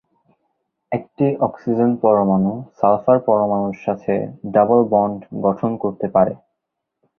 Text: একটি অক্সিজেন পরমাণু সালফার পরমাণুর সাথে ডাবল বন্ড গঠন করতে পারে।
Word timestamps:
একটি 0.91 1.25
অক্সিজেন 1.39 1.91
পরমাণু 2.03 2.51
সালফার 2.77 3.17
পরমাণুর 3.27 3.77
সাথে 3.85 4.13
ডাবল 4.53 4.81
বন্ড 4.93 5.19
গঠন 5.43 5.71
করতে 5.83 6.07
পারে। 6.15 6.33